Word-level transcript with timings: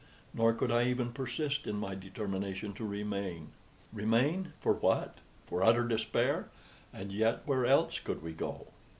Nor 0.33 0.53
could 0.53 0.71
I 0.71 0.85
even 0.87 1.13
persist 1.13 1.67
in 1.67 1.75
my 1.75 1.93
determination 1.93 2.73
to 2.73 2.83
remain. 2.87 3.51
Remain! 3.93 4.51
For 4.59 4.73
what? 4.73 5.19
For 5.45 5.61
utter 5.61 5.87
despair! 5.87 6.49
And 6.91 7.11
yet 7.11 7.43
where 7.45 7.67
else 7.67 7.99
could 7.99 8.23
we 8.23 8.33
go? 8.33 8.69